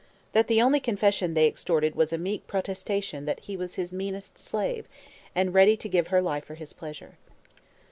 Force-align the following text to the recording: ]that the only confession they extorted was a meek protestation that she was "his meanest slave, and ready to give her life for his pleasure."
]that 0.33 0.47
the 0.47 0.59
only 0.59 0.79
confession 0.79 1.35
they 1.35 1.45
extorted 1.45 1.93
was 1.95 2.11
a 2.11 2.17
meek 2.17 2.47
protestation 2.47 3.25
that 3.25 3.43
she 3.45 3.55
was 3.55 3.75
"his 3.75 3.93
meanest 3.93 4.35
slave, 4.39 4.87
and 5.35 5.53
ready 5.53 5.77
to 5.77 5.87
give 5.87 6.07
her 6.07 6.23
life 6.23 6.43
for 6.45 6.55
his 6.55 6.73
pleasure." 6.73 7.19